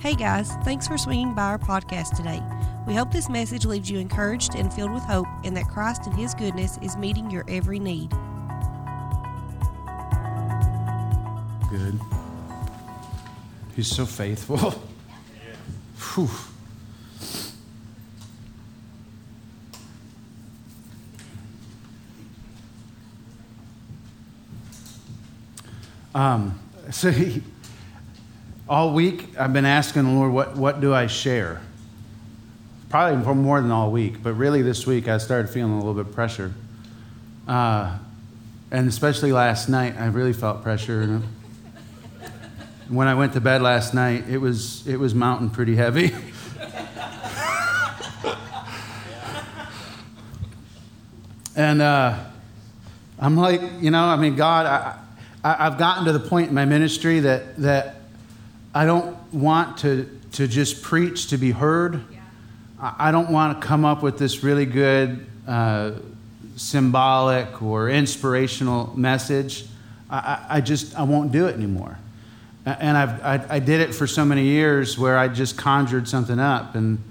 [0.00, 2.42] Hey guys, thanks for swinging by our podcast today.
[2.86, 6.16] We hope this message leaves you encouraged and filled with hope, and that Christ and
[6.16, 8.08] His goodness is meeting your every need.
[11.68, 12.00] Good.
[13.76, 14.70] He's so faithful.
[16.14, 16.30] Whew.
[26.14, 26.58] Um,
[27.02, 27.42] he,
[28.70, 31.60] all week I've been asking the Lord, what, what do I share?
[32.88, 36.00] Probably for more than all week, but really this week I started feeling a little
[36.04, 36.54] bit pressure.
[37.48, 37.98] Uh,
[38.70, 41.20] and especially last night, I really felt pressure.
[42.88, 46.12] When I went to bed last night, it was, it was mounting pretty heavy.
[51.56, 52.18] and uh,
[53.20, 54.98] I'm like, you know, I mean, God, I,
[55.44, 57.99] I, I've gotten to the point in my ministry that, that
[58.74, 62.04] I don't want to, to just preach to be heard.
[62.80, 65.92] I, I don't want to come up with this really good uh,
[66.56, 69.64] symbolic or inspirational message.
[70.08, 71.98] I, I just I won't do it anymore.
[72.66, 76.38] And I've, I, I did it for so many years where I just conjured something
[76.38, 77.02] up and,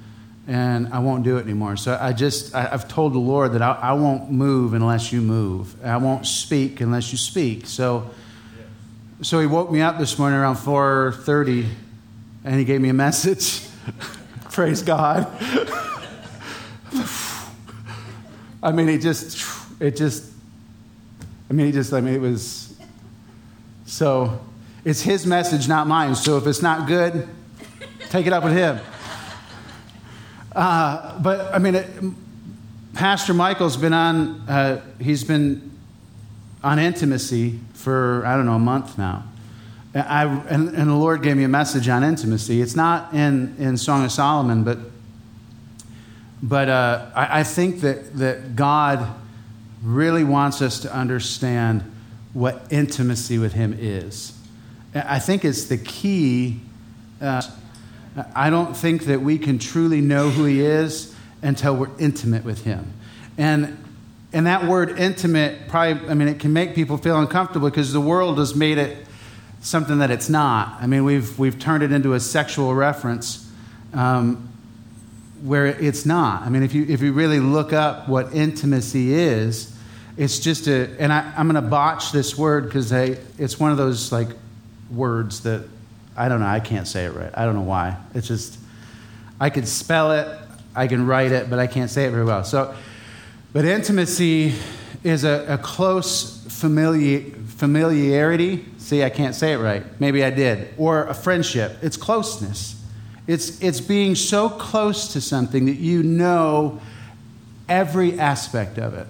[0.48, 1.76] and I won't do it anymore.
[1.76, 5.22] So I just, I, have told the Lord that I, I, won't move unless you
[5.22, 5.84] move.
[5.84, 7.66] I won't speak unless you speak.
[7.66, 8.12] So,
[9.22, 11.68] so he woke me up this morning around 4.30
[12.46, 13.68] and he gave me a message.
[14.52, 15.28] Praise God.
[18.64, 19.46] I mean, it just,
[19.82, 20.32] it just,
[21.50, 22.78] I mean, it just, I mean, it was,
[23.86, 24.40] so
[24.86, 26.16] it's his message, not mine.
[26.16, 27.28] So if it's not good,
[28.10, 28.80] take it up with him.
[30.54, 31.88] Uh, but I mean, it,
[32.94, 35.70] Pastor Michael's been on, uh, he's been
[36.64, 39.24] on intimacy for, I don't know, a month now.
[39.96, 42.62] I, and, and, the Lord gave me a message on intimacy.
[42.62, 44.78] It's not in, in Song of Solomon, but,
[46.44, 49.16] but uh, I, I think that, that God
[49.82, 51.84] really wants us to understand
[52.34, 54.38] what intimacy with Him is.
[54.94, 56.60] I think it's the key.
[57.20, 57.42] Uh,
[58.36, 62.64] I don't think that we can truly know who He is until we're intimate with
[62.64, 62.94] Him.
[63.40, 63.84] And,
[64.32, 68.02] and that word intimate, probably, I mean, it can make people feel uncomfortable because the
[68.02, 69.06] world has made it
[69.62, 70.78] something that it's not.
[70.82, 73.50] I mean, we've, we've turned it into a sexual reference
[73.94, 74.50] um,
[75.42, 76.44] where it's not.
[76.44, 79.76] I mean, if you, if you really look up what intimacy is,
[80.16, 83.78] it's just a, and I, I'm going to botch this word because it's one of
[83.78, 84.30] those like
[84.92, 85.64] words that
[86.16, 87.32] I don't know, I can't say it right.
[87.34, 87.96] I don't know why.
[88.14, 88.60] It's just,
[89.40, 90.28] I could spell it,
[90.76, 92.44] I can write it, but I can't say it very well.
[92.44, 92.76] So,
[93.52, 94.54] but intimacy
[95.04, 98.66] is a, a close familiar, familiarity.
[98.78, 99.84] See, I can't say it right.
[100.00, 100.74] Maybe I did.
[100.78, 101.78] Or a friendship.
[101.82, 102.82] It's closeness.
[103.28, 106.80] It's, it's being so close to something that you know
[107.68, 109.08] every aspect of it.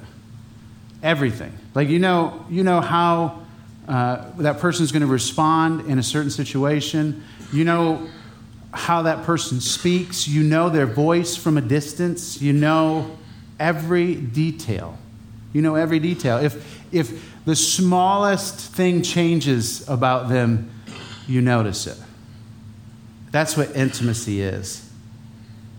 [1.01, 1.53] Everything.
[1.73, 3.41] Like you know, you know how
[3.88, 7.23] uh, that person is going to respond in a certain situation.
[7.53, 8.07] You know
[8.73, 10.27] how that person speaks.
[10.27, 12.41] You know their voice from a distance.
[12.41, 13.17] You know
[13.59, 14.97] every detail.
[15.53, 16.38] You know every detail.
[16.38, 20.72] If, if the smallest thing changes about them,
[21.28, 21.98] you notice it.
[23.31, 24.90] That's what intimacy is.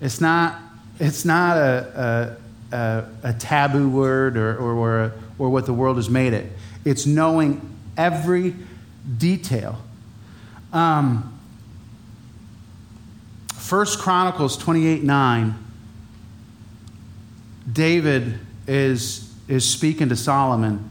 [0.01, 0.61] It's not,
[0.99, 2.39] it's not a,
[2.73, 6.51] a, a, a taboo word or, or, or, or what the world has made it.
[6.85, 8.55] It's knowing every
[9.19, 9.81] detail.
[10.73, 11.39] Um,
[13.69, 15.55] 1 Chronicles 28 9,
[17.71, 20.91] David is, is speaking to Solomon,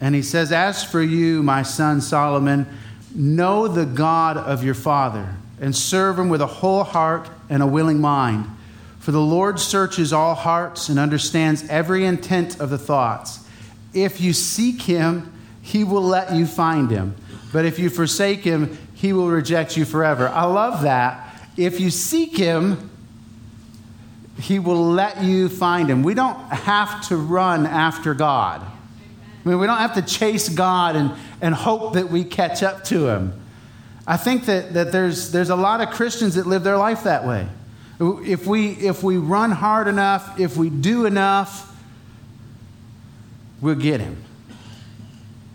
[0.00, 2.66] and he says, As for you, my son Solomon,
[3.14, 7.66] know the God of your father, and serve him with a whole heart and a
[7.66, 8.46] willing mind.
[8.98, 13.40] For the Lord searches all hearts and understands every intent of the thoughts.
[13.94, 15.32] If you seek him,
[15.62, 17.14] he will let you find him.
[17.52, 20.28] But if you forsake him, he will reject you forever.
[20.28, 21.34] I love that.
[21.56, 22.89] If you seek him,
[24.40, 26.02] he will let you find him.
[26.02, 28.62] We don't have to run after God.
[28.62, 32.84] I mean, we don't have to chase God and, and hope that we catch up
[32.84, 33.32] to him.
[34.06, 37.26] I think that, that there's, there's a lot of Christians that live their life that
[37.26, 37.48] way.
[38.00, 41.70] If we, if we run hard enough, if we do enough,
[43.60, 44.22] we'll get him.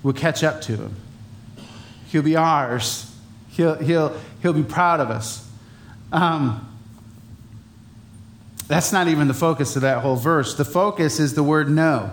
[0.03, 0.95] We'll catch up to him.
[2.07, 3.11] He'll be ours.
[3.49, 5.47] He'll, he'll, he'll be proud of us.
[6.11, 6.74] Um,
[8.67, 10.55] that's not even the focus of that whole verse.
[10.55, 12.11] The focus is the word know.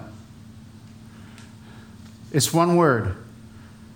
[2.31, 3.17] It's one word.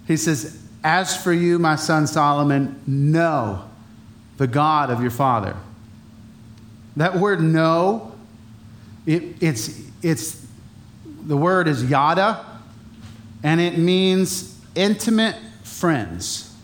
[0.06, 3.69] He says, As for you, my son Solomon, know
[4.37, 5.56] the God of your father.
[6.97, 8.12] That word know,
[9.05, 10.47] it, it's, it's,
[11.05, 12.44] the word is yada,
[13.43, 16.55] and it means intimate friends.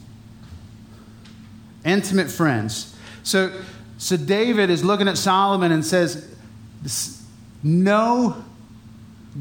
[1.84, 2.96] Intimate friends.
[3.22, 3.52] So,
[4.02, 6.28] so David is looking at Solomon and says,
[7.62, 8.42] Know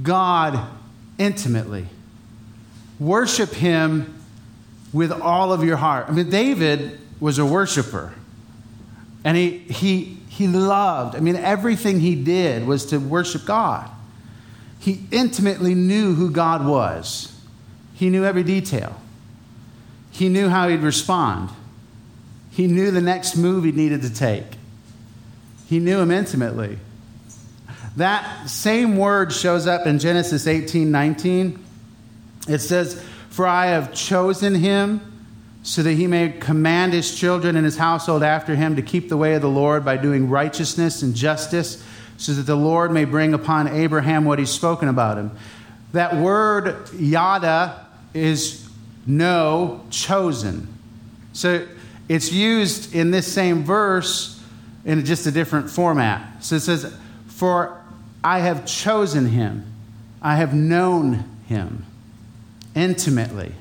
[0.03, 0.67] God
[1.17, 1.87] intimately.
[2.99, 4.21] Worship him
[4.93, 6.09] with all of your heart.
[6.09, 8.13] I mean, David was a worshiper.
[9.23, 13.89] And he, he, he loved, I mean, everything he did was to worship God.
[14.77, 17.35] He intimately knew who God was,
[17.95, 18.95] he knew every detail.
[20.11, 21.49] He knew how he'd respond.
[22.51, 24.45] He knew the next move he needed to take.
[25.68, 26.77] He knew him intimately.
[27.95, 31.63] That same word shows up in Genesis 18 19.
[32.48, 35.01] It says, For I have chosen him
[35.63, 39.18] so that he may command his children and his household after him to keep the
[39.18, 41.83] way of the Lord by doing righteousness and justice,
[42.18, 45.31] so that the Lord may bring upon Abraham what he's spoken about him.
[45.94, 48.68] That word yada is
[49.06, 50.68] know, chosen.
[51.33, 51.68] So
[52.11, 54.37] it's used in this same verse
[54.83, 56.43] in just a different format.
[56.43, 56.93] So it says,
[57.27, 57.81] For
[58.21, 59.65] I have chosen him,
[60.21, 61.85] I have known him
[62.75, 63.53] intimately.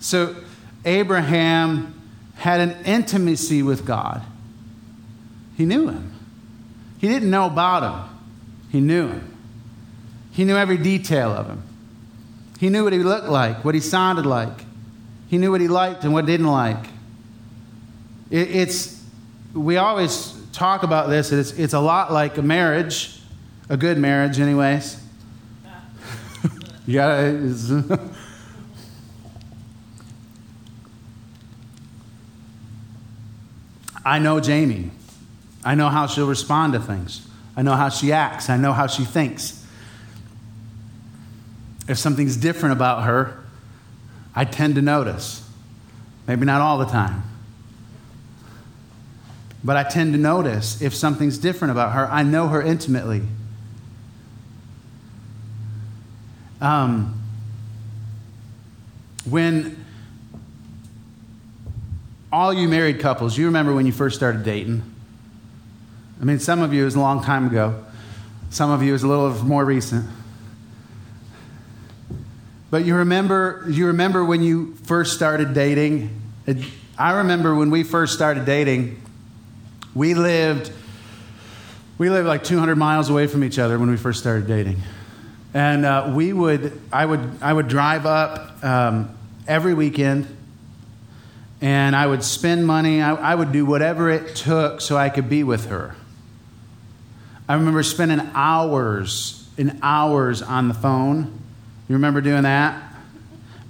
[0.00, 0.34] So
[0.86, 1.94] Abraham
[2.36, 4.22] had an intimacy with God.
[5.58, 6.10] He knew him.
[7.00, 8.18] He didn't know about him,
[8.70, 9.28] he knew him.
[10.30, 11.62] He knew every detail of him.
[12.58, 14.64] He knew what he looked like, what he sounded like.
[15.28, 16.86] He knew what he liked and what didn't like.
[18.32, 19.00] It, it's,
[19.52, 23.20] we always talk about this, it's, it's a lot like a marriage,
[23.68, 24.98] a good marriage, anyways.
[26.86, 27.38] yeah,
[34.04, 34.90] I know Jamie.
[35.64, 37.28] I know how she'll respond to things.
[37.54, 38.50] I know how she acts.
[38.50, 39.64] I know how she thinks.
[41.86, 43.44] If something's different about her,
[44.34, 45.46] I tend to notice.
[46.26, 47.24] Maybe not all the time.
[49.64, 52.06] But I tend to notice if something's different about her.
[52.08, 53.22] I know her intimately.
[56.60, 57.20] Um,
[59.28, 59.84] when
[62.32, 64.82] all you married couples, you remember when you first started dating?
[66.20, 67.84] I mean, some of you is a long time ago,
[68.50, 70.08] some of you is a little more recent.
[72.70, 76.20] But you remember, you remember when you first started dating?
[76.96, 79.01] I remember when we first started dating,
[79.94, 80.72] we lived,
[81.98, 84.80] we lived like 200 miles away from each other when we first started dating.
[85.54, 89.14] And uh, we would, I would, I would drive up um,
[89.46, 90.34] every weekend
[91.60, 93.02] and I would spend money.
[93.02, 95.94] I, I, would do whatever it took so I could be with her.
[97.48, 101.38] I remember spending hours and hours on the phone.
[101.88, 102.91] You remember doing that?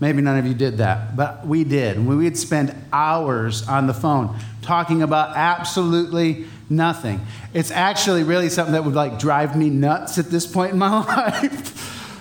[0.02, 2.04] Maybe none of you did that, but we did.
[2.04, 7.20] We would spend hours on the phone talking about absolutely nothing.
[7.54, 11.04] It's actually really something that would like drive me nuts at this point in my
[11.06, 12.18] life.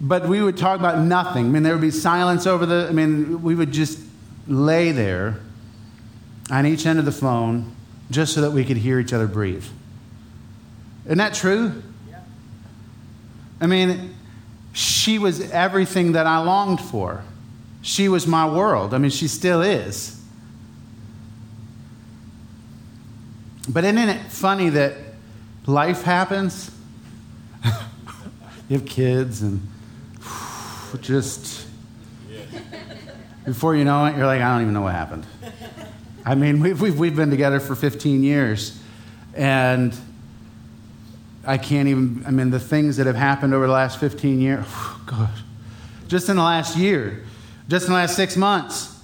[0.00, 1.46] but we would talk about nothing.
[1.46, 4.00] I mean, there would be silence over the, I mean, we would just
[4.48, 5.38] lay there
[6.50, 7.72] on each end of the phone
[8.10, 9.64] just so that we could hear each other breathe.
[11.04, 11.84] Isn't that true?
[12.10, 12.18] Yeah.
[13.60, 14.12] I mean,
[14.72, 17.24] she was everything that I longed for.
[17.82, 18.94] She was my world.
[18.94, 20.20] I mean, she still is.
[23.68, 24.96] But isn't it funny that
[25.66, 26.70] life happens?
[28.68, 29.66] you have kids and
[31.00, 31.66] just
[33.44, 35.26] before you know it, you're like, I don't even know what happened.
[36.24, 38.78] I mean, we've, we've, we've been together for 15 years,
[39.34, 39.96] and
[41.44, 44.64] I can't even, I mean, the things that have happened over the last 15 years,
[45.06, 45.40] gosh,
[46.08, 47.24] just in the last year,
[47.68, 49.00] just in the last six months,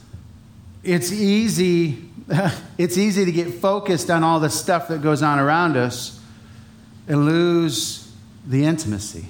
[0.82, 2.04] it's easy,
[2.78, 6.20] it's easy to get focused on all the stuff that goes on around us
[7.08, 8.12] and lose
[8.46, 9.26] the intimacy.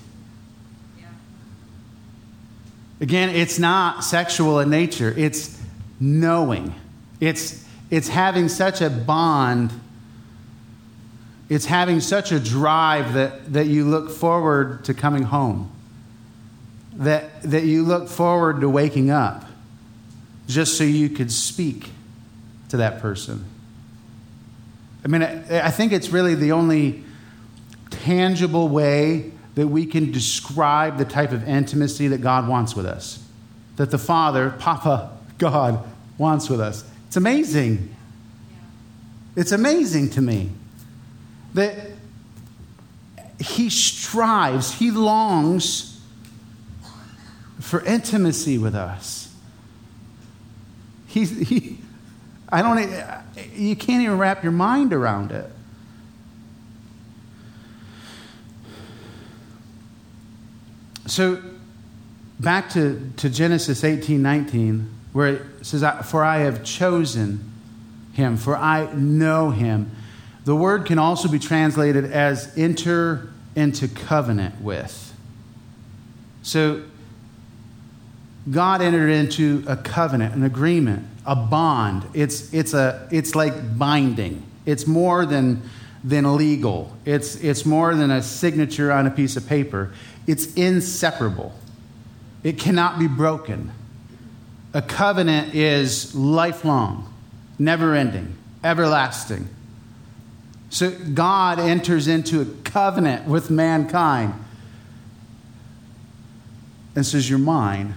[3.00, 5.60] Again, it's not sexual in nature, it's
[6.00, 6.74] knowing.
[7.20, 9.72] It's, it's having such a bond,
[11.49, 15.71] it's having such a drive that, that you look forward to coming home,
[16.95, 19.45] that, that you look forward to waking up
[20.47, 21.90] just so you could speak
[22.69, 23.45] to that person.
[25.05, 27.02] I mean, I, I think it's really the only
[27.90, 33.25] tangible way that we can describe the type of intimacy that God wants with us,
[33.76, 35.83] that the Father, Papa, God,
[36.19, 36.85] wants with us.
[37.07, 37.95] It's amazing.
[39.35, 40.50] It's amazing to me
[41.55, 41.75] that
[43.40, 46.00] he strives, he longs
[47.61, 49.35] for intimacy with us.
[51.07, 51.78] He's, he,
[52.49, 52.78] I don't,
[53.55, 55.50] you can't even wrap your mind around it.
[61.07, 61.43] So,
[62.38, 67.50] back to, to Genesis 18 19, where it says, For I have chosen
[68.12, 69.90] him, for I know him.
[70.49, 75.14] The word can also be translated as enter into covenant with.
[76.40, 76.85] So,
[78.50, 82.07] God entered into a covenant, an agreement, a bond.
[82.14, 84.43] It's, it's, a, it's like binding.
[84.64, 85.69] It's more than,
[86.02, 86.97] than legal.
[87.05, 89.93] It's, it's more than a signature on a piece of paper.
[90.26, 91.52] It's inseparable.
[92.43, 93.71] It cannot be broken.
[94.73, 97.12] A covenant is lifelong,
[97.59, 99.50] never ending, everlasting.
[100.70, 104.34] So God enters into a covenant with mankind
[106.94, 107.94] and says, You're mine.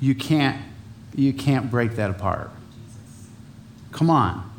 [0.00, 0.60] You can't,
[1.14, 2.50] you can't break that apart.
[3.92, 4.50] Come on.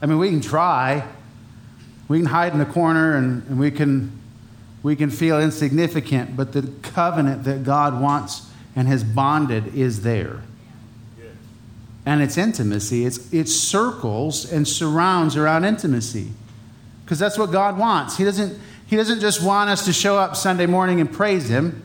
[0.00, 1.04] I mean, we can try.
[2.08, 4.12] We can hide in the corner and, and we, can,
[4.82, 10.42] we can feel insignificant, but the covenant that God wants and has bonded is there
[12.06, 13.04] and it's intimacy.
[13.04, 16.28] It's, it circles and surrounds around intimacy
[17.04, 18.16] because that's what God wants.
[18.16, 21.82] He doesn't, he doesn't just want us to show up Sunday morning and praise Him.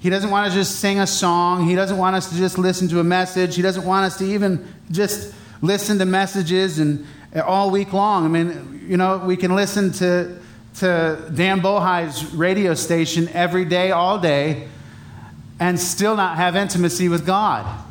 [0.00, 1.66] He doesn't want us to just sing a song.
[1.66, 3.54] He doesn't want us to just listen to a message.
[3.56, 8.24] He doesn't want us to even just listen to messages and uh, all week long.
[8.24, 10.38] I mean, you know, we can listen to,
[10.76, 14.68] to Dan Bohai's radio station every day, all day,
[15.60, 17.83] and still not have intimacy with God.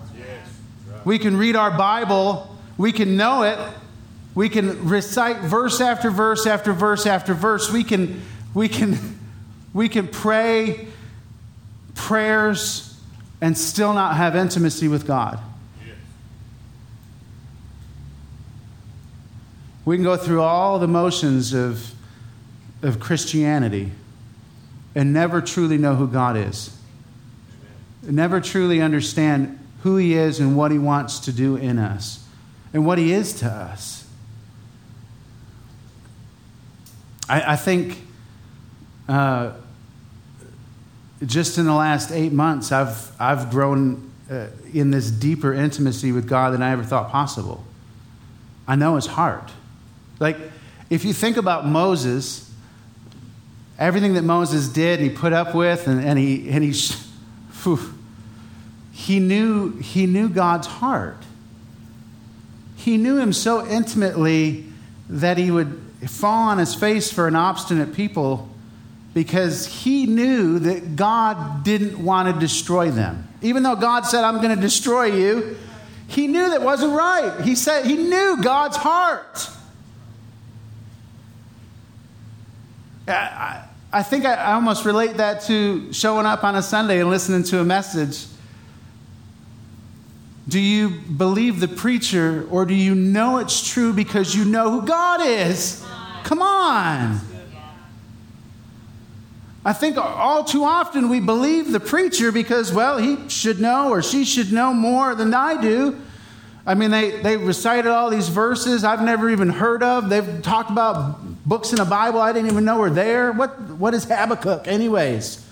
[1.06, 3.60] We can read our Bible, we can know it,
[4.36, 7.72] we can recite verse after verse after verse after verse.
[7.72, 8.22] We can,
[8.54, 9.20] we can,
[9.74, 10.88] we can pray
[11.94, 13.00] prayers
[13.42, 15.40] and still not have intimacy with God.
[19.86, 21.94] We can go through all the motions of,
[22.82, 23.92] of Christianity
[24.96, 26.76] and never truly know who God is.
[28.02, 32.26] Never truly understand who He is and what He wants to do in us
[32.74, 34.08] and what He is to us.
[37.30, 38.02] I, I think
[39.08, 39.52] uh,
[41.26, 46.28] just in the last eight months, I've, I've grown uh, in this deeper intimacy with
[46.28, 47.64] God than I ever thought possible.
[48.68, 49.52] I know His heart.
[50.20, 50.38] Like,
[50.90, 52.50] if you think about Moses,
[53.78, 56.72] everything that Moses did, and he put up with, and, and he, and he,
[57.64, 57.80] whew,
[59.04, 61.18] he knew, he knew God's heart.
[62.78, 64.64] He knew him so intimately
[65.10, 68.48] that he would fall on his face for an obstinate people
[69.14, 73.28] because he knew that God didn't want to destroy them.
[73.42, 75.58] Even though God said, I'm going to destroy you,
[76.08, 77.42] he knew that wasn't right.
[77.42, 79.50] He said he knew God's heart.
[83.06, 87.10] I, I think I, I almost relate that to showing up on a Sunday and
[87.10, 88.28] listening to a message
[90.54, 94.86] do you believe the preacher or do you know it's true because you know who
[94.86, 95.84] God is?
[96.26, 97.20] Come on.
[99.66, 104.04] I think all too often we believe the preacher because, well, he should know or
[104.04, 106.00] she should know more than I do.
[106.68, 110.08] I mean, they, they recited all these verses I've never even heard of.
[110.08, 113.32] They've talked about books in the Bible I didn't even know were there.
[113.32, 115.43] What, what is Habakkuk, anyways?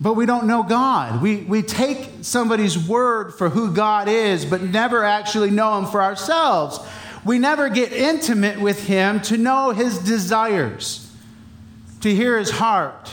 [0.00, 1.20] But we don't know God.
[1.20, 6.02] We, we take somebody's word for who God is, but never actually know Him for
[6.02, 6.78] ourselves.
[7.24, 11.12] We never get intimate with Him to know His desires,
[12.00, 13.12] to hear His heart,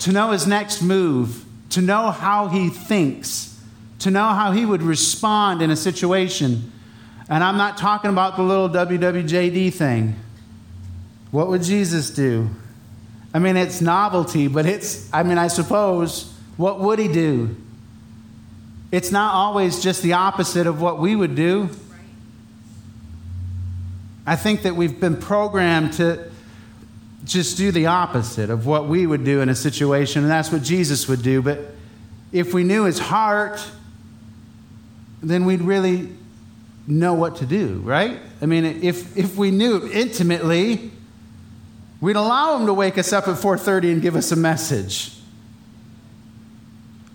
[0.00, 3.58] to know His next move, to know how He thinks,
[4.00, 6.70] to know how He would respond in a situation.
[7.30, 10.16] And I'm not talking about the little WWJD thing.
[11.30, 12.50] What would Jesus do?
[13.34, 17.56] I mean, it's novelty, but it's, I mean, I suppose, what would he do?
[18.92, 21.68] It's not always just the opposite of what we would do.
[24.24, 26.30] I think that we've been programmed to
[27.24, 30.62] just do the opposite of what we would do in a situation, and that's what
[30.62, 31.42] Jesus would do.
[31.42, 31.58] But
[32.30, 33.66] if we knew his heart,
[35.22, 36.08] then we'd really
[36.86, 38.20] know what to do, right?
[38.40, 40.92] I mean, if, if we knew intimately,
[42.04, 45.16] We'd allow him to wake us up at 4:30 and give us a message.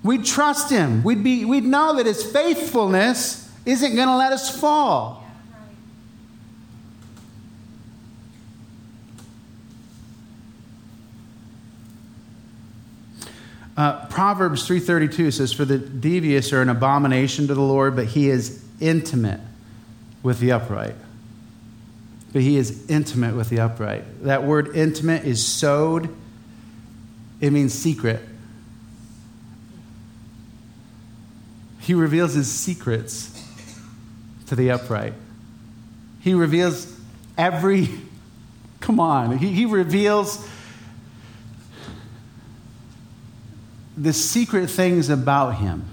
[0.02, 1.04] We'd trust him.
[1.04, 5.24] We'd, be, we'd know that his faithfulness isn't going to let us fall.
[13.78, 18.32] Uh, Proverbs 3:32 says, "For the devious are an abomination to the Lord, but He
[18.32, 19.42] is intimate
[20.24, 20.96] with the upright."
[22.32, 24.24] But He is intimate with the upright.
[24.24, 26.10] That word "intimate" is sod.
[27.42, 28.22] It means secret.
[31.80, 33.36] He reveals His secrets
[34.48, 35.14] to the upright.
[36.20, 36.96] He reveals
[37.38, 37.90] every.
[38.80, 40.48] Come on, He, he reveals
[44.00, 45.86] the secret things about him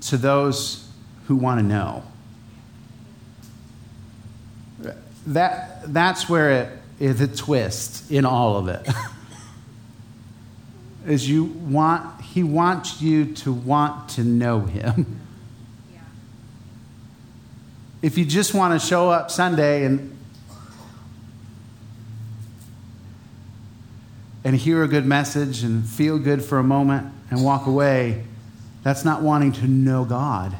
[0.00, 0.88] to those
[1.26, 2.04] who want to know.
[5.26, 8.88] That, that's where it is the twist in all of it.
[11.06, 15.20] is you want he wants you to want to know him.
[15.92, 16.00] Yeah.
[18.02, 20.16] If you just want to show up Sunday and
[24.44, 28.24] and hear a good message and feel good for a moment and walk away,
[28.82, 30.56] that's not wanting to know God.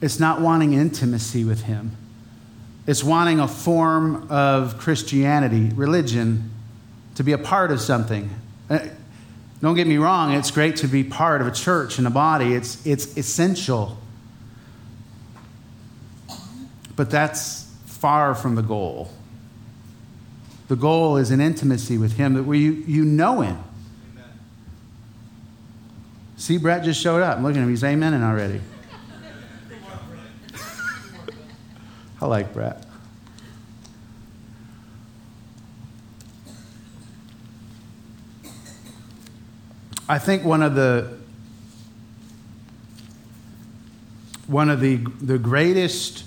[0.00, 1.96] It's not wanting intimacy with Him.
[2.86, 6.50] It's wanting a form of Christianity, religion,
[7.14, 8.30] to be a part of something.
[8.68, 8.88] Uh,
[9.60, 12.54] don't get me wrong, it's great to be part of a church and a body,
[12.54, 13.96] it's, it's essential.
[16.96, 19.10] But that's far from the goal.
[20.66, 23.62] The goal is an intimacy with Him that where you, you know Him.
[24.12, 24.24] Amen.
[26.36, 27.40] See, Brett just showed up.
[27.40, 27.70] Looking at him.
[27.70, 28.60] He's amening already.
[32.22, 32.86] I like Brett.
[40.08, 41.18] I think one of the
[44.46, 46.24] one of the, the greatest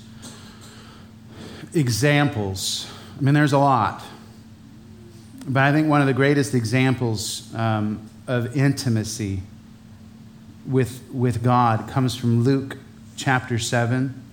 [1.73, 4.03] examples, I mean, there's a lot,
[5.47, 9.43] but I think one of the greatest examples um, of intimacy
[10.65, 12.77] with, with God comes from Luke
[13.15, 14.24] chapter 7,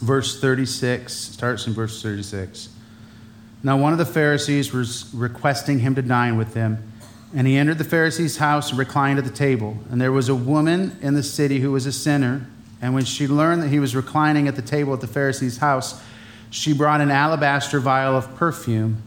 [0.00, 1.12] verse 36.
[1.12, 2.68] Starts in verse 36.
[3.62, 6.92] Now, one of the Pharisees was requesting him to dine with them,
[7.34, 9.76] and he entered the Pharisee's house and reclined at the table.
[9.90, 12.46] And there was a woman in the city who was a sinner,
[12.80, 16.00] and when she learned that he was reclining at the table at the Pharisee's house,
[16.50, 19.02] she brought an alabaster vial of perfume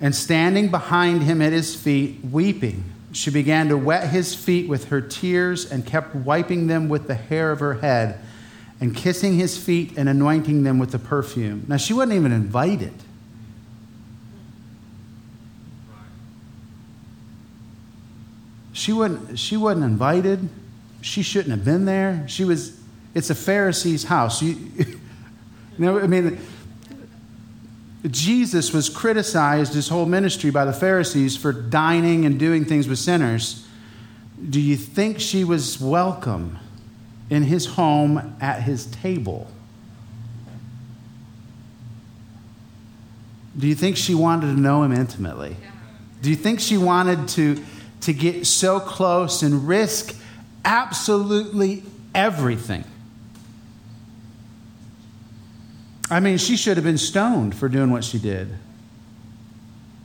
[0.00, 4.88] and standing behind him at his feet, weeping, she began to wet his feet with
[4.88, 8.20] her tears and kept wiping them with the hair of her head
[8.80, 11.64] and kissing his feet and anointing them with the perfume.
[11.66, 12.94] Now, she wasn't even invited.
[18.72, 20.48] She wasn't, she wasn't invited.
[21.00, 22.24] She shouldn't have been there.
[22.28, 22.80] She was,
[23.14, 24.40] it's a Pharisee's house.
[24.40, 24.98] You, you
[25.78, 26.38] know, I mean,
[28.08, 33.00] Jesus was criticized his whole ministry by the Pharisees for dining and doing things with
[33.00, 33.66] sinners.
[34.48, 36.58] Do you think she was welcome
[37.30, 39.50] in his home at his table?
[43.58, 45.56] Do you think she wanted to know him intimately?
[46.22, 47.62] Do you think she wanted to,
[48.02, 50.16] to get so close and risk
[50.64, 51.82] absolutely
[52.14, 52.84] everything?
[56.10, 58.54] I mean, she should have been stoned for doing what she did.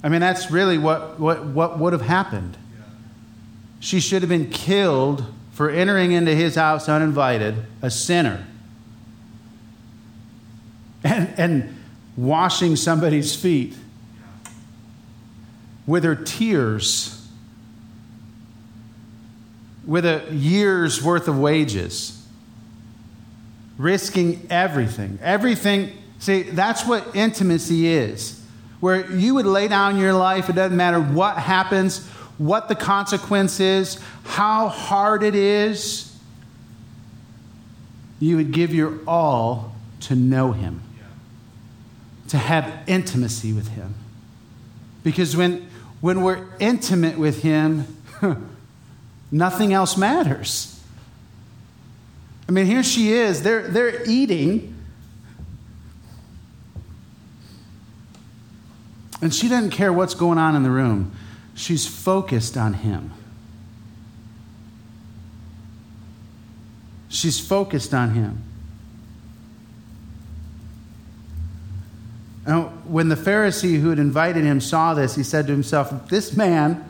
[0.03, 2.57] I mean, that's really what, what, what would have happened.
[3.79, 8.45] She should have been killed for entering into his house uninvited, a sinner,
[11.03, 11.83] and, and
[12.17, 13.75] washing somebody's feet
[15.87, 17.27] with her tears,
[19.85, 22.23] with a year's worth of wages
[23.77, 25.19] risking everything.
[25.21, 25.91] Everything.
[26.19, 28.41] See, that's what intimacy is.
[28.79, 33.59] Where you would lay down your life, it doesn't matter what happens, what the consequence
[33.59, 36.15] is, how hard it is.
[38.19, 40.81] You would give your all to know Him,
[42.29, 43.95] to have intimacy with Him.
[45.03, 45.69] Because when,
[46.01, 47.85] when we're intimate with Him,
[49.31, 50.81] nothing else matters.
[52.47, 53.43] I mean, here she is.
[53.43, 54.75] They're, they're eating.
[59.21, 61.15] And she doesn't care what's going on in the room.
[61.55, 63.11] She's focused on him.
[67.09, 68.43] She's focused on him.
[72.45, 76.35] Now, when the Pharisee who had invited him saw this, he said to himself, This
[76.35, 76.83] man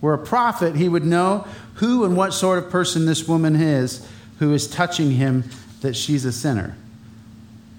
[0.00, 4.06] were a prophet, he would know who and what sort of person this woman is
[4.38, 5.44] who is touching him
[5.80, 6.76] that she's a sinner.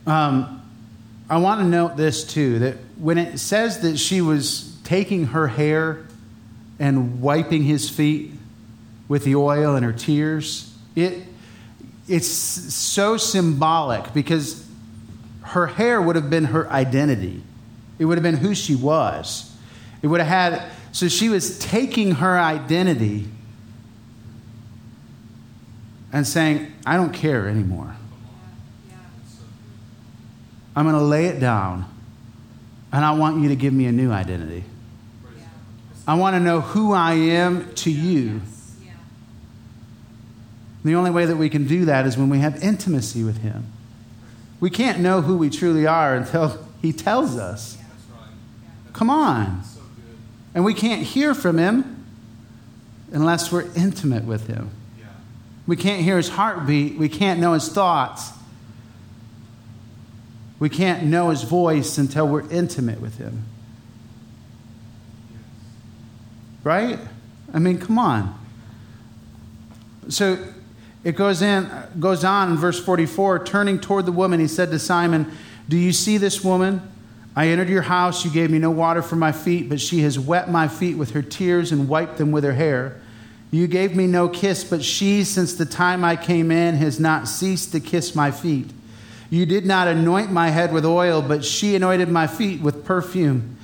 [0.08, 0.62] Um,
[1.30, 5.48] I want to note this too that when it says that she was taking her
[5.48, 6.06] hair
[6.80, 8.32] and wiping his feet
[9.08, 11.24] with the oil and her tears, it,
[12.08, 14.66] it's so symbolic because
[15.42, 17.44] her hair would have been her identity.
[17.98, 19.56] It would have been who she was.
[20.02, 23.28] It would have had, so she was taking her identity
[26.14, 27.96] and saying, I don't care anymore.
[30.76, 31.86] I'm going to lay it down,
[32.94, 34.64] and I want you to give me a new identity.
[36.10, 38.42] I want to know who I am to you.
[40.84, 43.68] The only way that we can do that is when we have intimacy with Him.
[44.60, 47.78] We can't know who we truly are until He tells us.
[48.92, 49.62] Come on.
[50.56, 52.04] And we can't hear from Him
[53.12, 54.72] unless we're intimate with Him.
[55.68, 56.98] We can't hear His heartbeat.
[56.98, 58.32] We can't know His thoughts.
[60.58, 63.46] We can't know His voice until we're intimate with Him.
[66.64, 67.00] Right?
[67.54, 68.38] I mean, come on.
[70.10, 70.38] So
[71.04, 71.70] it goes in
[72.00, 75.32] goes on in verse 44 turning toward the woman he said to simon
[75.68, 76.82] do you see this woman
[77.36, 80.20] i entered your house you gave me no water for my feet but she has
[80.20, 83.00] wet my feet with her tears and wiped them with her hair
[83.52, 87.28] you gave me no kiss but she since the time i came in has not
[87.28, 88.70] ceased to kiss my feet
[89.30, 93.56] you did not anoint my head with oil but she anointed my feet with perfume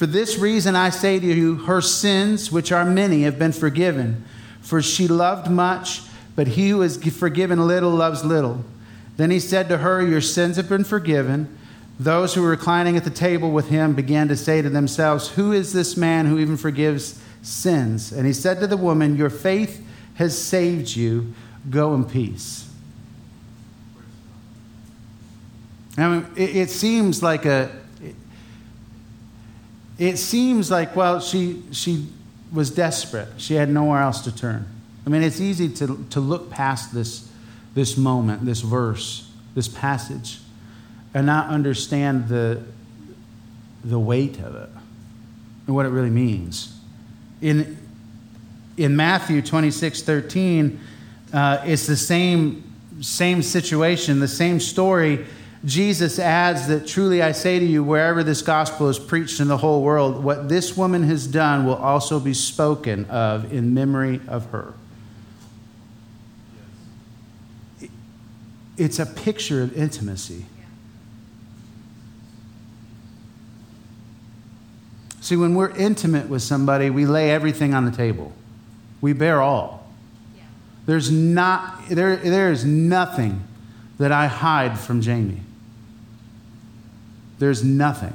[0.00, 4.24] for this reason i say to you her sins which are many have been forgiven
[4.62, 6.00] for she loved much
[6.40, 8.64] but he who is forgiven little loves little.
[9.18, 11.54] Then he said to her, Your sins have been forgiven.
[11.98, 15.52] Those who were reclining at the table with him began to say to themselves, Who
[15.52, 18.10] is this man who even forgives sins?
[18.10, 21.34] And he said to the woman, Your faith has saved you.
[21.68, 22.66] Go in peace.
[25.98, 27.70] I mean, it, it seems like a.
[30.00, 32.06] It, seems like, well, she, she
[32.50, 33.28] was desperate.
[33.36, 34.66] She had nowhere else to turn.
[35.06, 37.28] I mean, it's easy to, to look past this,
[37.74, 40.38] this moment, this verse, this passage,
[41.12, 42.62] and not understand the,
[43.84, 44.70] the weight of it
[45.66, 46.74] and what it really means.
[47.42, 47.76] In,
[48.78, 50.80] in Matthew 26 13,
[51.34, 52.64] uh, it's the same,
[53.02, 55.26] same situation, the same story.
[55.64, 59.58] Jesus adds that truly I say to you, wherever this gospel is preached in the
[59.58, 64.46] whole world, what this woman has done will also be spoken of in memory of
[64.52, 64.72] her.
[68.80, 70.46] it's a picture of intimacy.
[75.20, 78.32] See, when we're intimate with somebody, we lay everything on the table.
[79.02, 79.86] We bare all.
[80.86, 83.44] There's not there, there is nothing
[83.98, 85.42] that I hide from Jamie.
[87.40, 88.12] There's nothing.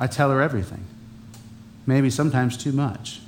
[0.00, 0.84] I tell her everything.
[1.86, 3.20] Maybe sometimes too much.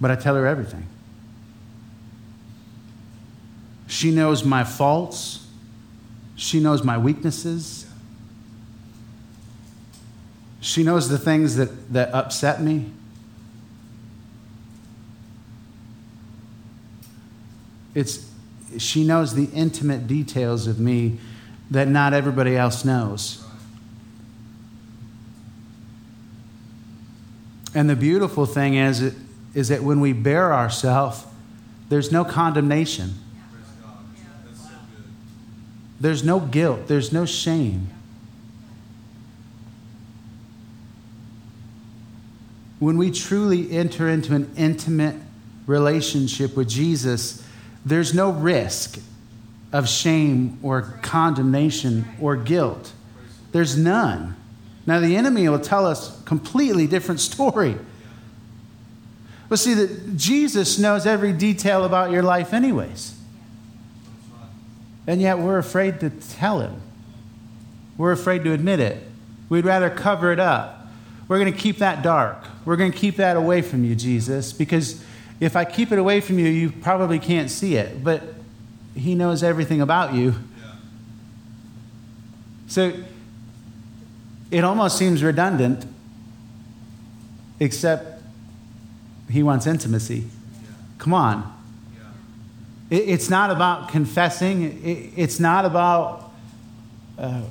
[0.00, 0.86] But I tell her everything.
[3.86, 5.46] She knows my faults.
[6.34, 7.86] She knows my weaknesses.
[10.60, 12.90] She knows the things that, that upset me.
[17.94, 18.28] It's,
[18.78, 21.20] she knows the intimate details of me
[21.70, 23.46] that not everybody else knows.
[27.74, 29.14] And the beautiful thing is,
[29.54, 31.24] is that when we bare ourselves,
[31.88, 33.14] there's no condemnation.
[36.00, 37.90] There's no guilt, there's no shame.
[42.78, 45.16] When we truly enter into an intimate
[45.66, 47.46] relationship with Jesus,
[47.84, 48.98] there's no risk
[49.72, 52.92] of shame or condemnation or guilt.
[53.52, 54.36] There's none.
[54.90, 57.76] Now, the enemy will tell us a completely different story.
[59.48, 63.16] But see, that Jesus knows every detail about your life, anyways.
[65.06, 66.82] And yet we're afraid to tell him.
[67.98, 69.00] We're afraid to admit it.
[69.48, 70.88] We'd rather cover it up.
[71.28, 72.44] We're going to keep that dark.
[72.64, 75.04] We're going to keep that away from you, Jesus, because
[75.38, 78.02] if I keep it away from you, you probably can't see it.
[78.02, 78.24] But
[78.96, 80.30] he knows everything about you.
[80.30, 80.72] Yeah.
[82.66, 82.92] So
[84.50, 85.84] it almost seems redundant,
[87.58, 88.22] except
[89.30, 90.26] he wants intimacy.
[90.98, 91.56] Come on.
[92.90, 96.32] It's not about confessing, it's not about
[97.16, 97.42] uh,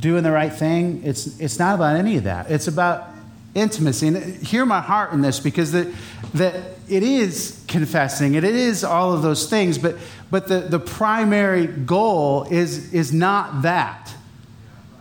[0.00, 1.02] doing the right thing.
[1.04, 2.50] It's, it's not about any of that.
[2.50, 3.08] It's about
[3.54, 4.08] intimacy.
[4.08, 5.86] And hear my heart in this because that,
[6.34, 6.56] that
[6.88, 9.96] it is confessing, and it is all of those things, but,
[10.30, 14.12] but the, the primary goal is, is not that.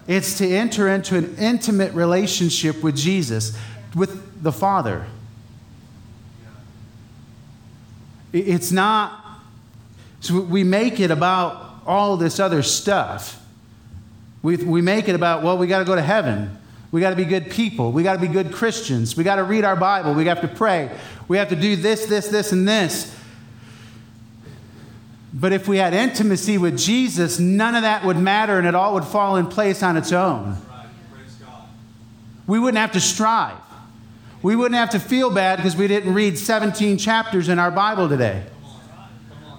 [0.07, 3.57] It's to enter into an intimate relationship with Jesus,
[3.95, 5.05] with the Father.
[8.33, 9.41] It's not,
[10.21, 13.43] so we make it about all this other stuff.
[14.41, 16.57] We, we make it about, well, we got to go to heaven.
[16.91, 17.91] We got to be good people.
[17.91, 19.15] We got to be good Christians.
[19.15, 20.13] We got to read our Bible.
[20.13, 20.89] We have to pray.
[21.27, 23.15] We have to do this, this, this, and this.
[25.41, 28.93] But if we had intimacy with Jesus, none of that would matter and it all
[28.93, 30.55] would fall in place on its own.
[32.45, 33.57] We wouldn't have to strive.
[34.43, 38.07] We wouldn't have to feel bad because we didn't read 17 chapters in our Bible
[38.07, 38.43] today.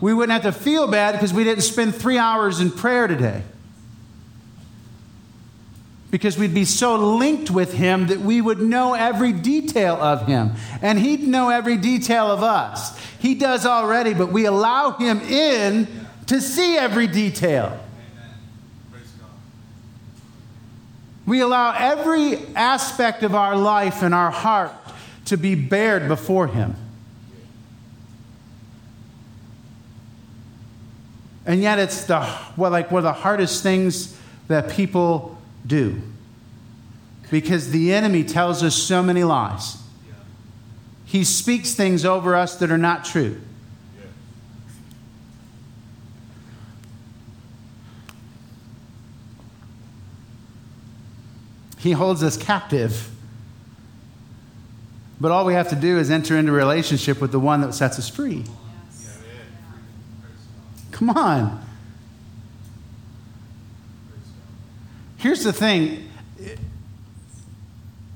[0.01, 3.43] We wouldn't have to feel bad because we didn't spend three hours in prayer today
[6.13, 10.53] because we'd be so linked with him that we would know every detail of him
[10.83, 12.97] and he'd know every detail of us.
[13.19, 15.89] He does already, but we allow him in
[16.27, 17.81] to see every detail.
[21.25, 24.73] We allow every aspect of our life and our heart
[25.27, 26.77] to be bared before him.
[31.47, 34.15] And yet it's the well, like one of the hardest things
[34.49, 36.01] that people do.
[37.31, 39.79] Because the enemy tells us so many lies.
[41.05, 43.41] He speaks things over us that are not true.
[51.79, 53.11] He holds us captive.
[55.21, 57.99] But all we have to do is enter into relationship with the one that sets
[57.99, 58.45] us free.
[60.93, 61.65] Come on.
[65.23, 66.11] Here's the thing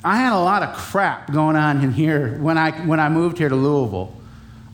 [0.02, 3.38] I had a lot of crap going on in here when I, when I moved
[3.38, 4.12] here to Louisville.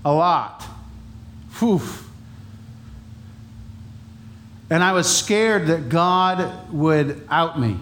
[0.02, 0.62] A lot.
[1.58, 1.82] Whew.
[4.70, 7.76] And I was scared that God would out me,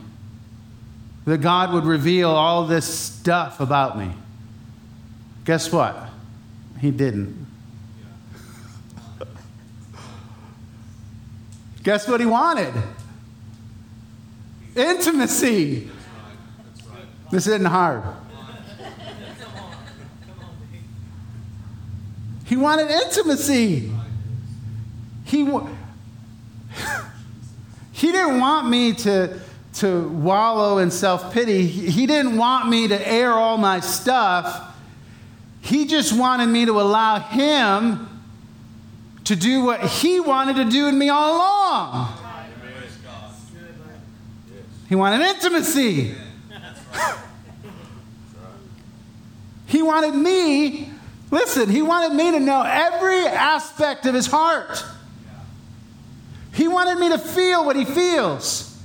[1.27, 4.11] that God would reveal all this stuff about me.
[5.45, 6.09] Guess what?
[6.81, 7.47] He didn't.
[11.85, 12.75] Guess what he wanted?
[14.75, 15.91] Intimacy.
[17.31, 18.03] This isn't hard.
[22.45, 23.93] He wanted intimacy.
[25.25, 25.49] He,
[27.93, 29.39] he didn't want me to,
[29.75, 31.65] to wallow in self pity.
[31.67, 34.75] He didn't want me to air all my stuff.
[35.61, 38.09] He just wanted me to allow him
[39.25, 42.20] to do what he wanted to do in me all along.
[44.91, 46.17] He wanted intimacy.
[49.67, 50.91] he wanted me,
[51.31, 54.85] listen, he wanted me to know every aspect of his heart.
[56.53, 58.77] He wanted me to feel what he feels,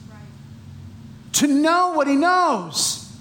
[1.33, 3.11] to know what he knows.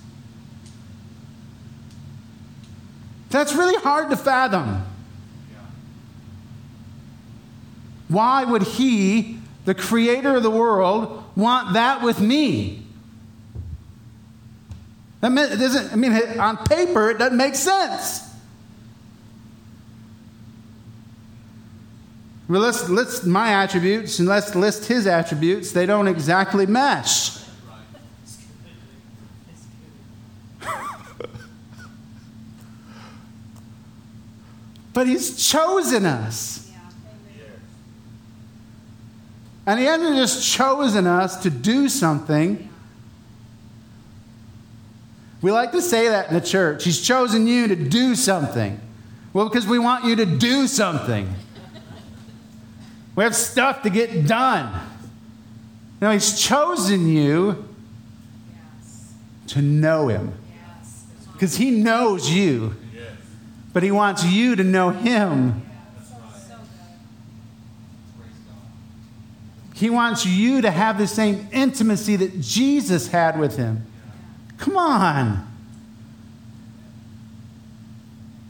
[3.31, 4.85] That's really hard to fathom.
[8.09, 12.85] Why would he, the creator of the world, want that with me?
[15.21, 18.25] That doesn't, I mean, on paper, it doesn't make sense.
[22.47, 25.73] Well, let's list my attributes and let's list his attributes.
[25.73, 27.39] They don't exactly mesh.
[34.93, 36.64] but he's chosen us.
[39.67, 42.69] And he hasn't just chosen us to do something.
[45.41, 46.85] We like to say that in the church.
[46.85, 48.81] He's chosen you to do something.
[49.33, 51.29] Well, because we want you to do something.
[53.17, 54.73] We have stuff to get done.
[56.01, 57.69] You know, He's chosen you
[59.49, 60.35] to know Him.
[61.33, 62.75] Because He knows you,
[63.73, 65.64] but He wants you to know Him.
[69.75, 73.85] He wants you to have the same intimacy that Jesus had with Him.
[74.57, 75.53] Come on.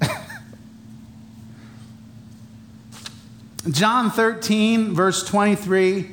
[3.71, 6.11] John 13, verse 23,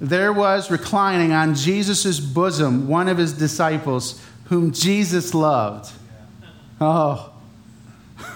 [0.00, 5.92] there was reclining on Jesus' bosom one of his disciples whom Jesus loved.
[6.80, 7.28] Oh.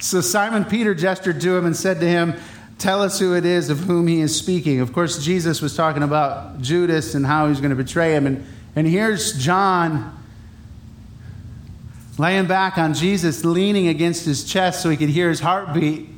[0.00, 2.36] So Simon Peter gestured to him and said to him,
[2.78, 4.80] Tell us who it is of whom he is speaking.
[4.80, 8.26] Of course, Jesus was talking about Judas and how he's going to betray him.
[8.26, 8.46] And
[8.78, 10.16] and here's John
[12.16, 16.08] laying back on Jesus, leaning against his chest so he could hear his heartbeat.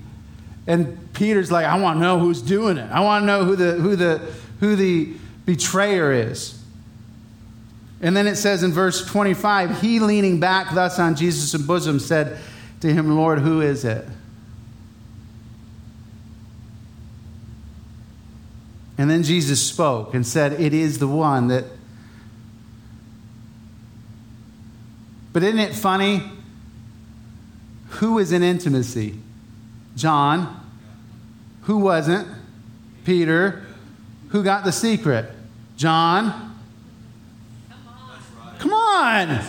[0.66, 2.90] And Peter's like, I want to know who's doing it.
[2.90, 4.18] I want to know who the, who, the,
[4.60, 5.14] who the
[5.46, 6.62] betrayer is.
[8.02, 12.38] And then it says in verse 25, he leaning back thus on Jesus' bosom said
[12.80, 14.06] to him, Lord, who is it?
[19.00, 21.64] And then Jesus spoke and said, It is the one that
[25.32, 26.22] But isn't it funny?
[27.92, 29.18] Who is in intimacy?
[29.96, 30.54] John.
[31.62, 32.28] Who wasn't?
[33.06, 33.64] Peter.
[34.28, 35.30] Who got the secret?
[35.78, 36.54] John.
[38.58, 39.40] Come on.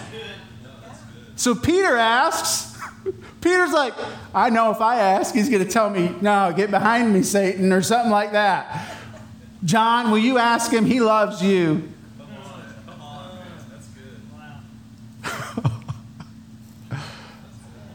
[1.36, 2.80] So Peter asks.
[3.42, 3.96] Peter's like,
[4.34, 7.74] I know if I ask, he's going to tell me, no, get behind me, Satan,
[7.74, 9.00] or something like that.
[9.64, 10.86] John, will you ask him?
[10.86, 11.90] He loves you.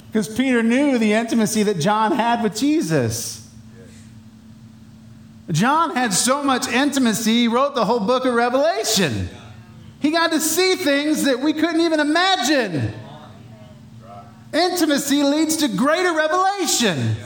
[0.07, 3.51] Because Peter knew the intimacy that John had with Jesus.
[5.51, 9.29] John had so much intimacy, he wrote the whole book of Revelation.
[10.01, 12.93] He got to see things that we couldn't even imagine.
[14.53, 17.17] Intimacy leads to greater revelation.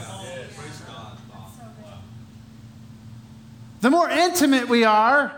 [3.81, 5.33] The more intimate we are,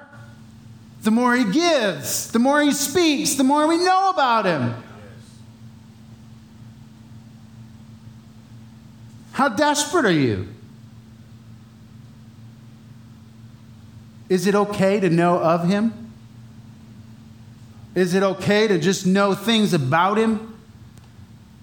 [1.01, 4.75] the more he gives, the more he speaks, the more we know about him.
[9.31, 10.47] How desperate are you?
[14.29, 16.11] Is it okay to know of him?
[17.95, 20.57] Is it okay to just know things about him?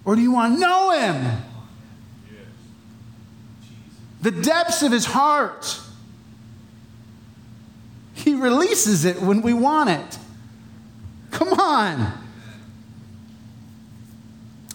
[0.05, 1.43] Or do you want to know him?
[4.21, 5.79] The depths of his heart.
[8.13, 10.19] He releases it when we want it.
[11.31, 12.11] Come on.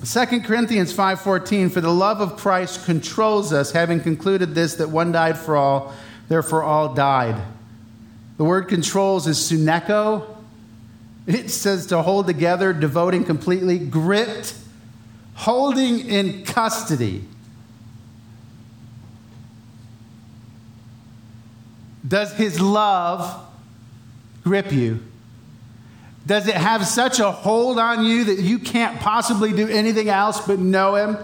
[0.05, 5.12] 2 Corinthians 5:14 for the love of Christ controls us having concluded this that one
[5.12, 5.94] died for all
[6.29, 7.40] therefore all died.
[8.37, 10.25] The word controls is suneko.
[11.27, 14.55] It says to hold together, devoting completely, gripped,
[15.35, 17.25] holding in custody.
[22.07, 23.45] Does his love
[24.45, 25.01] grip you?
[26.27, 30.45] Does it have such a hold on you that you can't possibly do anything else
[30.45, 31.19] but know Him,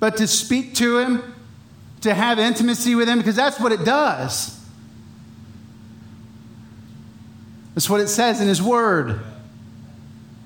[0.00, 1.34] but to speak to Him,
[2.00, 3.18] to have intimacy with Him?
[3.18, 4.60] Because that's what it does.
[7.74, 9.20] That's what it says in His Word.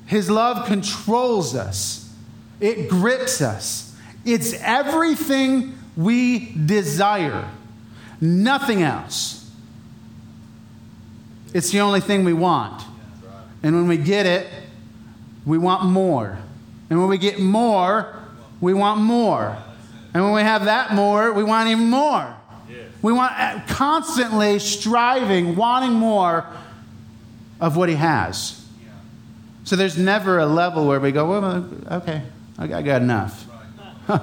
[0.06, 2.12] His love controls us,
[2.60, 3.86] it grips us.
[4.24, 7.48] It's everything we desire,
[8.20, 9.37] nothing else.
[11.54, 12.82] It's the only thing we want.
[13.62, 14.46] And when we get it,
[15.44, 16.38] we want more.
[16.90, 18.14] And when we get more,
[18.60, 19.56] we want more.
[20.14, 22.34] And when we have that more, we want even more.
[23.00, 26.44] We want uh, constantly striving, wanting more
[27.60, 28.66] of what he has.
[29.64, 32.22] So there's never a level where we go, well, okay,
[32.58, 33.46] I got enough.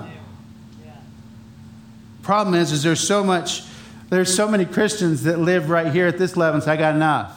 [2.24, 3.62] Problem is, is there's so much,
[4.10, 6.96] there's so many Christians that live right here at this level and say, I got
[6.96, 7.34] enough.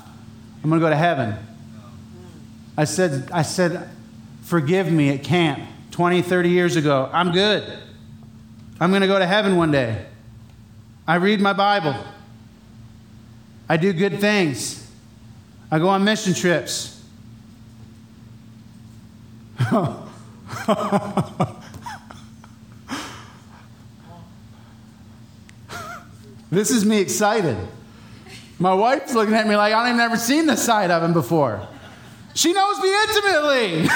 [0.63, 1.35] I'm going to go to heaven.
[2.77, 3.89] I said, I said,
[4.43, 5.61] forgive me at camp
[5.93, 7.09] 20, 30 years ago.
[7.13, 7.65] I'm good.
[8.81, 10.07] I'm going to go to heaven one day.
[11.07, 11.95] I read my Bible.
[13.69, 14.91] I do good things.
[15.71, 17.03] I go on mission trips.
[26.51, 27.57] this is me excited.
[28.59, 31.67] My wife's looking at me like I've never seen this side of him before.
[32.35, 33.89] She knows me intimately.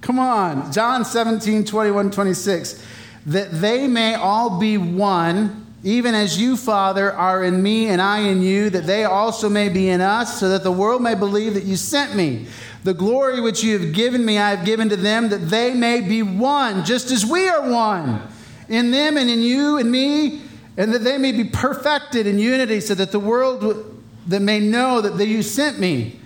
[0.00, 0.72] Come on.
[0.72, 2.82] John 17, 21, 26.
[3.26, 8.20] That they may all be one, even as you, Father, are in me and I
[8.20, 11.54] in you, that they also may be in us, so that the world may believe
[11.54, 12.46] that you sent me.
[12.84, 16.00] The glory which you have given me, I have given to them, that they may
[16.00, 18.22] be one, just as we are one.
[18.68, 20.42] In them and in you and me,
[20.76, 25.00] and that they may be perfected in unity, so that the world that may know
[25.00, 26.20] that you sent me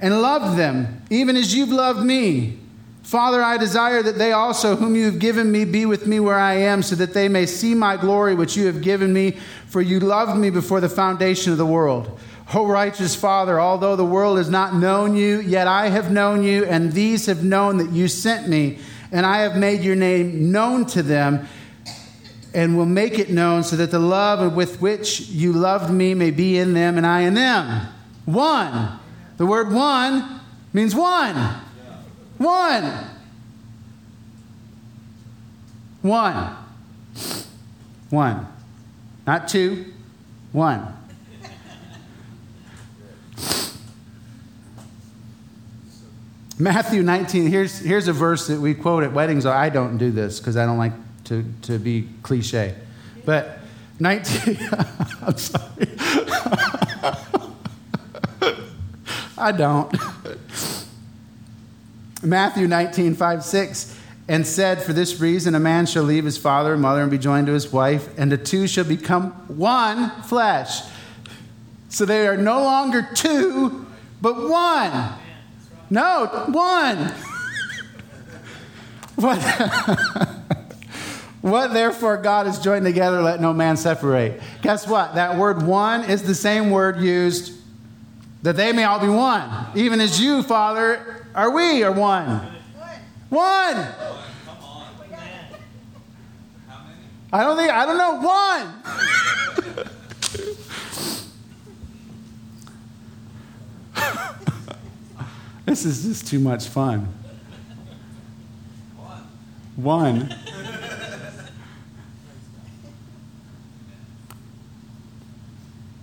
[0.00, 2.58] and loved them, even as you've loved me.
[3.02, 6.38] Father, I desire that they also, whom you have given me, be with me where
[6.38, 9.32] I am, so that they may see my glory which you have given me,
[9.66, 12.18] for you loved me before the foundation of the world.
[12.52, 16.64] O righteous Father, although the world has not known you, yet I have known you,
[16.64, 18.78] and these have known that you sent me,
[19.10, 21.48] and I have made your name known to them
[22.54, 26.30] and will make it known so that the love with which you loved me may
[26.30, 27.88] be in them and I in them.
[28.24, 29.00] One.
[29.36, 30.40] The word one
[30.72, 31.34] means one.
[32.38, 33.10] One.
[36.02, 36.56] One.
[38.10, 38.46] One.
[39.26, 39.92] Not two,
[40.52, 41.03] one.
[46.58, 49.44] Matthew 19, here's, here's a verse that we quote at weddings.
[49.44, 50.92] I don't do this because I don't like
[51.24, 52.76] to, to be cliche.
[53.24, 53.58] But
[53.98, 54.58] 19,
[55.22, 55.88] I'm sorry.
[59.36, 59.92] I don't.
[62.22, 66.74] Matthew 19, 5, 6, and said, For this reason, a man shall leave his father
[66.74, 70.82] and mother and be joined to his wife, and the two shall become one flesh.
[71.88, 73.86] So they are no longer two,
[74.22, 75.14] but one.
[75.94, 77.12] No, one.
[79.14, 79.40] what,
[81.40, 84.42] what therefore God has joined together, let no man separate.
[84.62, 85.14] Guess what?
[85.14, 87.52] That word one is the same word used
[88.42, 89.48] that they may all be one.
[89.76, 92.40] Even as you, Father, are we are one.
[93.28, 93.86] One.
[97.32, 99.43] I don't think, I don't know, one.
[105.74, 107.12] This is just too much fun.
[109.74, 110.32] One.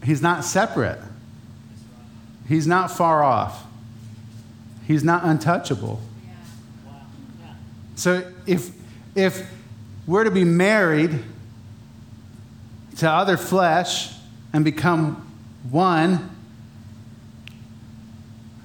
[0.03, 0.99] He's not separate.
[2.49, 3.63] He's not far off.
[4.87, 6.01] He's not untouchable.
[7.95, 8.71] So if
[9.15, 9.49] if
[10.05, 11.23] we're to be married
[12.97, 14.13] to other flesh
[14.51, 15.25] and become
[15.69, 16.30] one,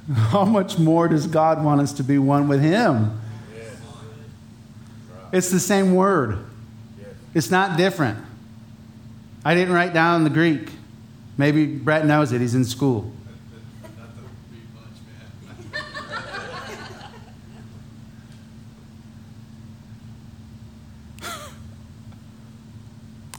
[0.14, 3.20] how much more does God want us to be one with Him?
[5.32, 6.38] It's the same word.
[7.34, 8.18] It's not different.
[9.44, 10.70] I didn't write down the Greek.
[11.36, 12.40] Maybe Brett knows it.
[12.40, 13.12] He's in school.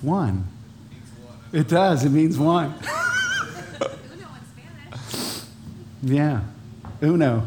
[0.01, 0.47] One.
[1.51, 2.05] It does.
[2.05, 2.75] It means one.
[3.81, 5.43] Uno in Spanish.
[6.03, 6.41] Yeah.
[7.01, 7.43] Uno.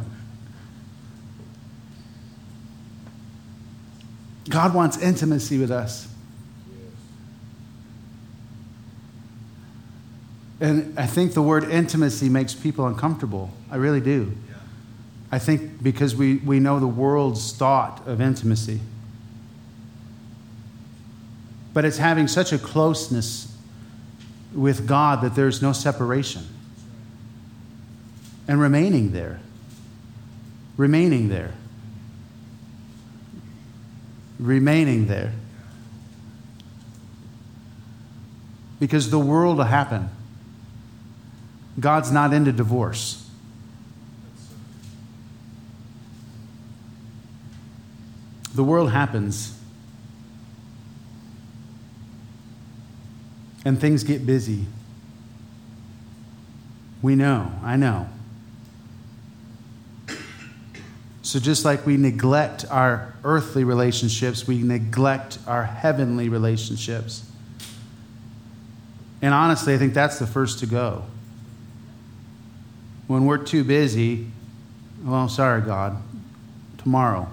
[4.48, 6.08] God wants intimacy with us.
[10.60, 13.50] And I think the word intimacy makes people uncomfortable.
[13.70, 14.36] I really do.
[15.32, 18.80] I think because we, we know the world's thought of intimacy.
[21.72, 23.56] But it's having such a closeness
[24.52, 26.46] with God that there's no separation.
[28.50, 29.38] And remaining there.
[30.76, 31.52] Remaining there.
[34.40, 35.34] Remaining there.
[38.80, 40.10] Because the world will happen.
[41.78, 43.24] God's not into divorce.
[48.56, 49.56] The world happens.
[53.64, 54.66] And things get busy.
[57.00, 58.08] We know, I know.
[61.30, 67.24] So, just like we neglect our earthly relationships, we neglect our heavenly relationships.
[69.22, 71.04] And honestly, I think that's the first to go.
[73.06, 74.26] When we're too busy,
[75.04, 76.02] well, sorry, God,
[76.78, 77.28] tomorrow.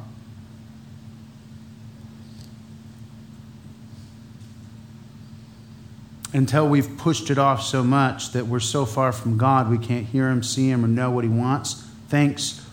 [6.33, 10.05] Until we've pushed it off so much that we're so far from God we can't
[10.05, 11.83] hear Him, see Him, or know what He wants.
[12.09, 12.63] Thanks.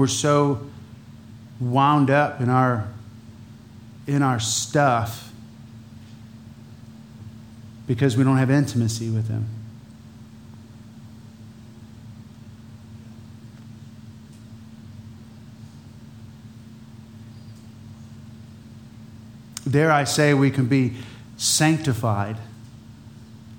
[0.00, 0.66] We're so
[1.60, 2.88] wound up in our
[4.06, 5.30] in our stuff
[7.86, 9.46] because we don't have intimacy with Him.
[19.70, 20.94] Dare I say, we can be
[21.36, 22.38] sanctified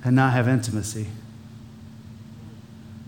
[0.03, 1.05] and not have intimacy.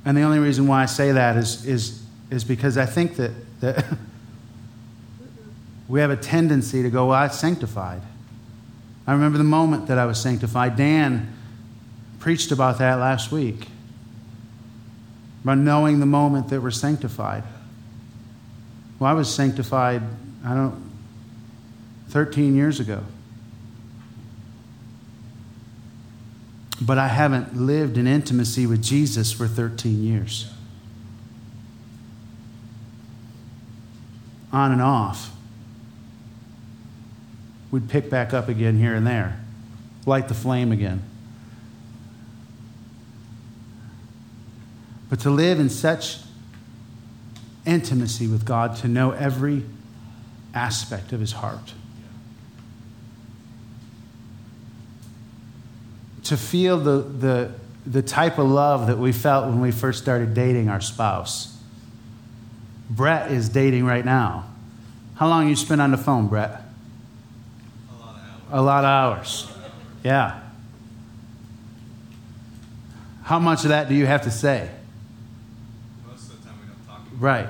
[0.05, 3.31] And the only reason why I say that is, is, is because I think that,
[3.61, 3.85] that
[5.87, 8.01] we have a tendency to go, well, I'm sanctified.
[9.05, 10.75] I remember the moment that I was sanctified.
[10.75, 11.33] Dan
[12.19, 13.67] preached about that last week.
[15.43, 17.43] About knowing the moment that we're sanctified.
[18.97, 20.01] Well, I was sanctified,
[20.45, 20.89] I don't,
[22.09, 23.03] 13 years ago.
[26.81, 30.52] But I haven't lived in intimacy with Jesus for 13 years.
[34.53, 35.31] On and off.
[37.71, 39.39] We'd pick back up again here and there,
[40.05, 41.01] light the flame again.
[45.09, 46.19] But to live in such
[47.65, 49.63] intimacy with God, to know every
[50.53, 51.73] aspect of his heart.
[56.25, 57.53] To feel the, the,
[57.85, 61.52] the type of love that we felt when we first started dating our spouse.
[62.95, 64.45] Brett is dating right now.
[65.15, 66.61] How long you spent on the phone, Brett?
[67.89, 68.51] A lot of hours.
[68.51, 69.51] A lot of hours.
[70.03, 70.39] Yeah.
[73.23, 74.69] How much of that do you have to say?
[76.07, 76.99] Most of the time we don't talk.
[77.07, 77.47] about Right.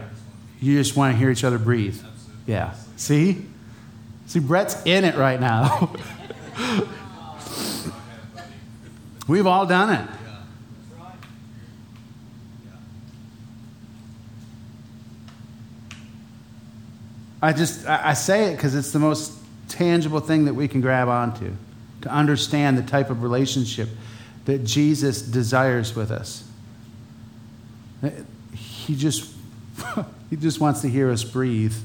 [0.61, 1.95] You just want to hear each other breathe.
[1.95, 2.53] Absolutely.
[2.53, 2.73] Yeah.
[2.95, 3.45] See?
[4.27, 5.93] See, Brett's in it right now.
[9.27, 10.09] We've all done it.
[17.43, 19.33] I just, I say it because it's the most
[19.67, 21.51] tangible thing that we can grab onto
[22.03, 23.89] to understand the type of relationship
[24.45, 26.49] that Jesus desires with us.
[28.55, 29.29] He just,
[30.29, 31.75] he just wants to hear us breathe.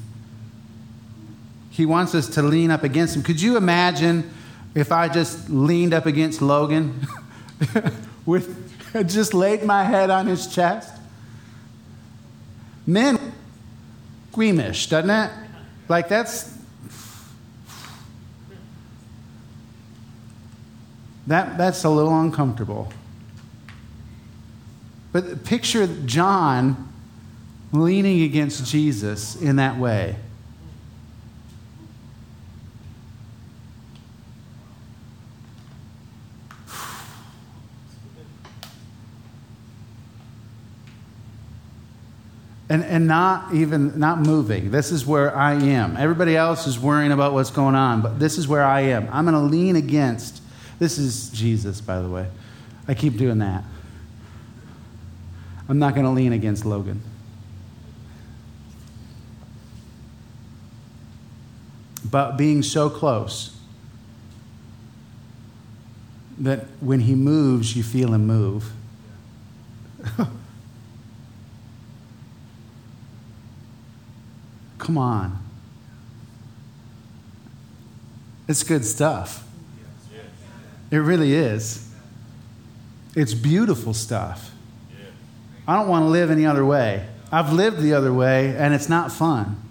[1.71, 3.21] He wants us to lean up against him.
[3.21, 4.31] Could you imagine
[4.75, 7.05] if I just leaned up against Logan
[8.25, 8.65] with
[9.07, 10.95] just laid my head on his chest?
[12.87, 13.33] Men
[14.31, 15.48] squeamish, doesn't it?
[15.89, 16.55] Like that's
[21.27, 22.93] that that's a little uncomfortable.
[25.11, 26.87] But picture John
[27.71, 30.15] leaning against Jesus in that way.
[42.69, 44.69] And, and not even not moving.
[44.69, 45.97] This is where i am.
[45.97, 49.09] Everybody else is worrying about what's going on but this is where i am.
[49.11, 50.41] I'm going to lean against
[50.77, 52.27] this is jesus by the way.
[52.87, 53.63] I keep doing that.
[55.67, 57.01] I'm not going to lean against logan.
[62.09, 63.55] But being so close
[66.39, 68.71] that when he moves you feel him move
[74.89, 75.37] Come on.
[78.47, 79.47] It's good stuff.
[80.89, 81.87] It really is.
[83.15, 84.49] It's beautiful stuff.
[85.67, 87.05] I don't want to live any other way.
[87.31, 89.61] I've lived the other way, and it's not fun.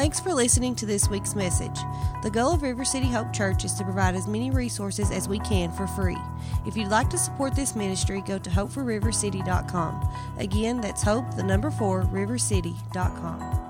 [0.00, 1.78] Thanks for listening to this week's message.
[2.22, 5.38] The goal of River City Hope Church is to provide as many resources as we
[5.40, 6.16] can for free.
[6.64, 10.08] If you'd like to support this ministry, go to hope4rivercity.com.
[10.38, 13.69] Again, that's hope, the number four, rivercity.com.